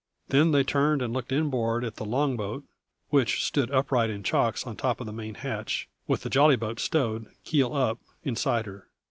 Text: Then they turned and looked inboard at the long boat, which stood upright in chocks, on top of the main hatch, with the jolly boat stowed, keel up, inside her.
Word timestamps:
Then 0.29 0.49
they 0.51 0.63
turned 0.63 1.03
and 1.03 1.13
looked 1.13 1.31
inboard 1.31 1.85
at 1.85 1.97
the 1.97 2.05
long 2.05 2.35
boat, 2.35 2.63
which 3.09 3.43
stood 3.45 3.69
upright 3.69 4.09
in 4.09 4.23
chocks, 4.23 4.65
on 4.65 4.75
top 4.75 4.99
of 4.99 5.05
the 5.05 5.13
main 5.13 5.35
hatch, 5.35 5.87
with 6.07 6.23
the 6.23 6.29
jolly 6.31 6.55
boat 6.55 6.79
stowed, 6.79 7.27
keel 7.43 7.71
up, 7.75 7.99
inside 8.23 8.65
her. 8.65 8.87